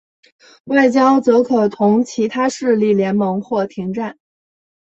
[0.63, 4.17] 外交则可同其他势力结盟或停战。